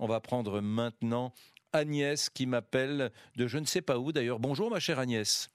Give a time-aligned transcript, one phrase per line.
[0.00, 1.32] On va prendre maintenant
[1.74, 4.40] Agnès qui m'appelle de je ne sais pas où d'ailleurs.
[4.40, 5.50] Bonjour ma chère Agnès.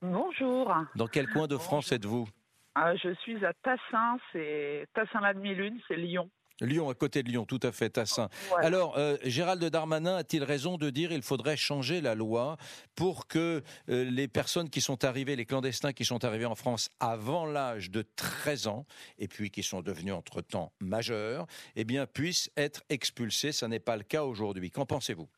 [0.00, 0.74] Bonjour.
[0.96, 2.26] Dans quel coin de France êtes-vous?
[2.74, 6.30] Ah, Je suis à Tassin, c'est Tassin-la-Demi-Lune, c'est Lyon.
[6.60, 8.28] Lyon, à côté de Lyon, tout à fait, Tassin.
[8.58, 12.56] Alors, euh, Gérald Darmanin a-t-il raison de dire qu'il faudrait changer la loi
[12.96, 16.90] pour que euh, les personnes qui sont arrivées, les clandestins qui sont arrivés en France
[17.00, 18.86] avant l'âge de 13 ans,
[19.18, 23.52] et puis qui sont devenus entre-temps majeurs, eh bien, puissent être expulsés?
[23.52, 24.70] Ça n'est pas le cas aujourd'hui.
[24.70, 25.28] Qu'en pensez-vous?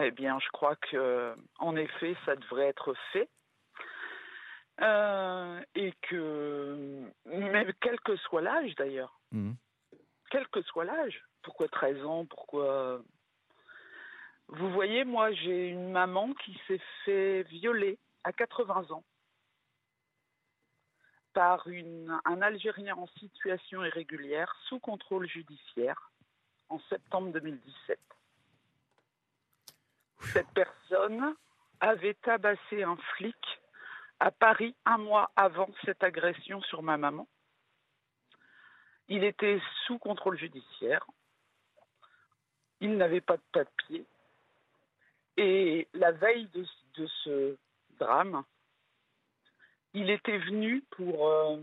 [0.00, 3.28] Eh bien, je crois que, en effet, ça devrait être fait.
[4.80, 9.52] Euh, et que, même quel que soit l'âge d'ailleurs, mmh
[10.32, 11.22] quel que soit l'âge.
[11.42, 13.02] Pourquoi 13 ans Pourquoi
[14.48, 19.04] Vous voyez, moi, j'ai une maman qui s'est fait violer à 80 ans
[21.34, 21.66] par
[22.24, 26.10] un Algérien en situation irrégulière sous contrôle judiciaire
[26.70, 27.98] en septembre 2017.
[30.32, 31.34] Cette personne
[31.80, 33.36] avait tabassé un flic
[34.20, 37.26] à Paris un mois avant cette agression sur ma maman.
[39.14, 41.06] Il était sous contrôle judiciaire.
[42.80, 44.06] Il n'avait pas de papier.
[45.36, 47.58] Et la veille de, ce
[47.98, 48.42] drame,
[49.92, 51.58] il était venu pour euh,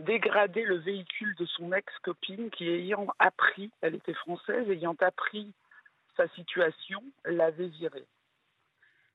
[0.00, 5.54] dégrader le véhicule de son ex-copine qui, ayant appris, elle était française, ayant appris
[6.14, 8.04] sa situation, l'avait viré.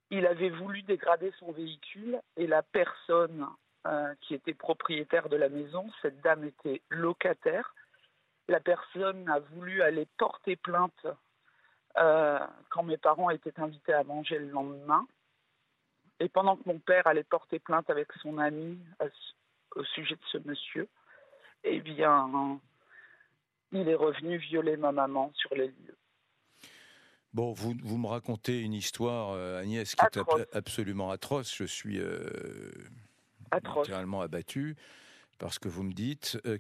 [0.10, 3.48] Il avait voulu dégrader son véhicule et la personne
[3.86, 5.90] euh, qui était propriétaire de la maison.
[6.02, 7.76] Cette dame était locataire.
[8.48, 11.06] La personne a voulu aller porter plainte
[11.98, 15.06] euh, quand mes parents étaient invités à manger le lendemain.
[16.22, 18.80] Et pendant que mon père allait porter plainte avec son ami
[19.76, 20.88] au sujet de ce monsieur,
[21.66, 22.60] eh bien,
[23.74, 25.98] il est revenu violer ma maman sur les lieux.
[27.34, 31.54] Bon, vous, vous me racontez une histoire, euh, Agnès, qui est absolument atroce.
[31.54, 32.00] Je suis
[33.60, 34.76] littéralement abattu.
[35.40, 36.58] Parce que vous me dites, euh,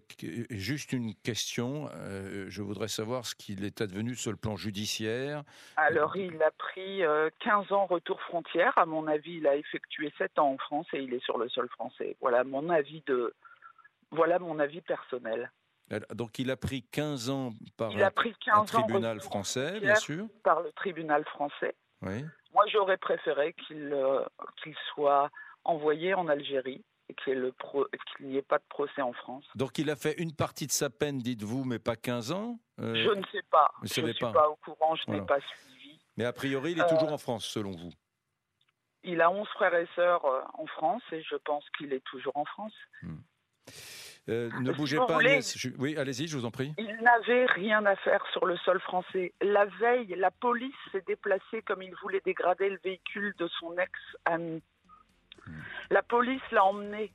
[0.49, 5.43] juste une question, euh, je voudrais savoir ce qu'il est advenu sur le plan judiciaire.
[5.77, 7.01] Alors, il a pris 15
[7.71, 8.77] euh, ans retour frontière.
[8.77, 11.47] À mon avis, il a effectué 7 ans en France et il est sur le
[11.49, 12.17] sol français.
[12.19, 13.33] Voilà mon avis de,
[14.11, 15.51] voilà mon avis personnel.
[16.13, 20.25] Donc, il a pris 15 ans par il a pris 15 tribunal français, bien sûr.
[20.43, 21.75] Par le tribunal français.
[22.01, 22.25] Oui.
[22.53, 23.95] Moi, j'aurais préféré qu'il
[24.61, 25.29] qu'il soit
[25.65, 27.53] envoyé en Algérie et qu'il
[28.21, 29.45] n'y ait pas de procès en France.
[29.55, 32.95] Donc il a fait une partie de sa peine, dites-vous, mais pas 15 ans euh,
[32.95, 33.71] Je ne sais pas.
[33.83, 34.49] je ne suis pas.
[34.49, 35.99] au courant, je n'ai pas suivi.
[36.17, 37.91] Mais a priori, il est toujours euh, en France, selon vous
[39.03, 42.35] Il a 11 frères et sœurs euh, en France et je pense qu'il est toujours
[42.37, 42.73] en France.
[43.01, 43.17] Hmm.
[44.27, 45.67] ne bougez pas, Agnès.
[45.77, 46.73] Oui, allez-y, je vous en prie.
[46.77, 49.33] Il n'avait rien à faire sur le sol français.
[49.41, 54.61] La veille, la police s'est déplacée comme il voulait dégrader le véhicule de son ex-ami.
[55.89, 57.11] La police l'a emmené.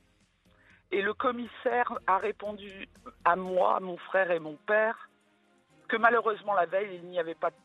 [0.91, 2.89] Et le commissaire a répondu
[3.23, 5.09] à moi, à mon frère et mon père
[5.87, 7.55] que malheureusement la veille, il n'y avait pas de...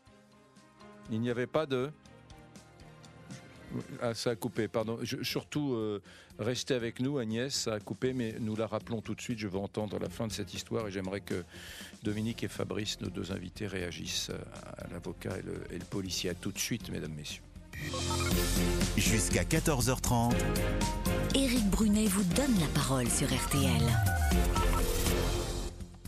[1.11, 1.91] Il n'y avait pas de...
[4.01, 4.99] Ah, ça a coupé, pardon.
[5.21, 6.01] surtout, euh,
[6.39, 9.37] restez avec nous, Agnès, ça a coupé, mais nous la rappelons tout de suite.
[9.39, 11.43] Je veux entendre la fin de cette histoire et j'aimerais que
[12.03, 14.31] Dominique et Fabrice, nos deux invités, réagissent
[14.77, 16.29] à l'avocat et et le policier.
[16.29, 17.43] À tout de suite, mesdames, messieurs.
[18.97, 20.33] Jusqu'à 14h30.
[21.35, 23.81] Éric Brunet vous donne la parole sur RTL.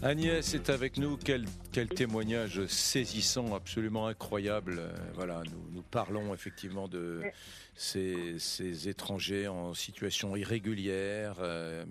[0.04, 1.18] Agnès est avec nous.
[1.18, 4.78] Quel, quel témoignage saisissant, absolument incroyable.
[4.78, 7.24] Euh, voilà, nous, nous parlons effectivement de
[7.76, 11.38] ces, ces, étrangers en situation irrégulière.
[11.40, 11.84] Euh,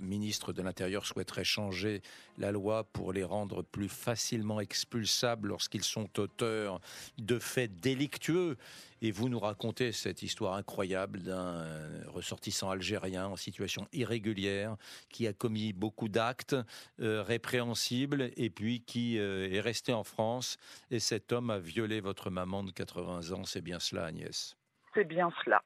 [0.00, 2.00] ministre de l'Intérieur souhaiterait changer
[2.38, 6.80] la loi pour les rendre plus facilement expulsables lorsqu'ils sont auteurs
[7.18, 8.56] de faits délictueux.
[9.02, 11.64] Et vous nous racontez cette histoire incroyable d'un
[12.06, 14.76] ressortissant algérien en situation irrégulière
[15.08, 16.56] qui a commis beaucoup d'actes
[17.00, 20.58] euh, répréhensibles et puis qui euh, est resté en France.
[20.90, 23.44] Et cet homme a violé votre maman de 80 ans.
[23.44, 24.56] C'est bien cela, Agnès?
[24.94, 25.62] C'est bien cela.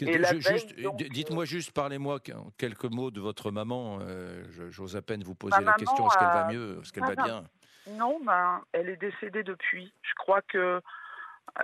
[0.00, 2.18] Dites-moi juste, parlez-moi
[2.58, 3.98] quelques mots de votre maman.
[4.00, 6.06] Euh, j'ose à peine vous poser la question.
[6.06, 6.80] Est-ce qu'elle va mieux?
[6.82, 7.44] Est-ce qu'elle va bien?
[7.90, 9.92] Non, ben, elle est décédée depuis.
[10.02, 10.80] Je crois que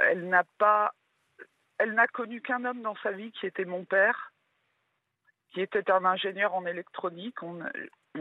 [0.03, 0.93] elle n'a pas,
[1.79, 4.33] elle n'a connu qu'un homme dans sa vie qui était mon père,
[5.53, 7.43] qui était un ingénieur en électronique.
[7.43, 7.61] On,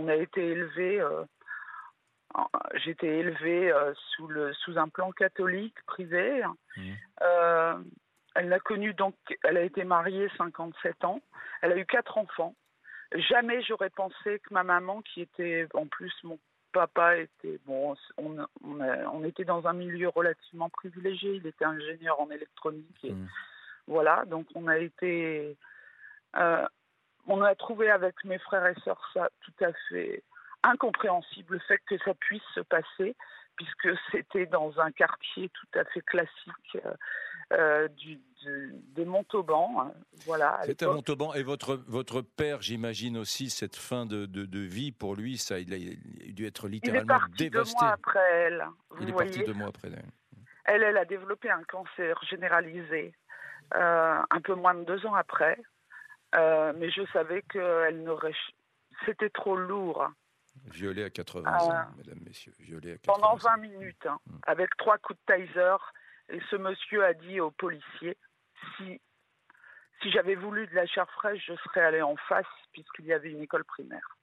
[0.08, 1.24] a été élevé, euh,
[2.76, 6.44] j'étais élevé euh, sous le sous un plan catholique privé.
[6.76, 6.92] Mmh.
[7.22, 7.84] Euh,
[8.36, 11.22] elle n'a connu donc, elle a été mariée 57 ans.
[11.62, 12.56] Elle a eu quatre enfants.
[13.16, 16.38] Jamais j'aurais pensé que ma maman, qui était en plus mon
[16.78, 21.34] papa était bon, on, on, était dans un milieu relativement privilégié.
[21.34, 23.28] Il était ingénieur en électronique et mmh.
[23.88, 24.26] voilà.
[24.26, 25.58] Donc on a été,
[26.36, 26.68] euh,
[27.26, 30.22] on a trouvé avec mes frères et sœurs ça tout à fait
[30.62, 33.16] incompréhensible le fait que ça puisse se passer
[33.56, 36.94] puisque c'était dans un quartier tout à fait classique euh,
[37.54, 39.82] euh, du, de Montauban.
[39.82, 39.94] Hein,
[40.26, 40.60] voilà.
[40.66, 41.34] C'était à Montauban.
[41.34, 45.74] Et votre, votre père, j'imagine aussi, cette fin de, de, vie, pour lui, ça, il
[45.74, 48.66] a, dû être littéralement il est parti Deux mois après elle.
[49.02, 50.06] il est parti deux mois après elle.
[50.66, 53.14] Elle, elle a développé un cancer généralisé
[53.76, 55.58] euh, un peu moins de deux ans après.
[56.34, 58.36] mais je savais qu'elle n'aurait.
[59.06, 60.10] C'était trop lourd.
[60.66, 62.54] Violée à 80 ans, euh, mesdames, messieurs.
[62.60, 65.78] Violée à 80 pendant 20 minutes, hein, avec trois coups de taser.
[66.30, 68.18] Et ce monsieur a dit aux policiers
[68.78, 69.02] si,
[70.06, 73.42] j'avais voulu de la chair fraîche, je serais allé en face, puisqu'il y avait une
[73.42, 74.18] école primaire.